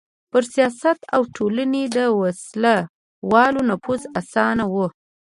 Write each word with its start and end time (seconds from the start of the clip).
پر 0.31 0.43
سیاست 0.53 0.99
او 1.15 1.21
ټولنې 1.35 1.83
د 1.97 1.97
وسله 2.21 2.75
والو 3.31 3.61
نفوذ 3.69 4.01
اسانه 4.19 4.65
و. 4.73 4.75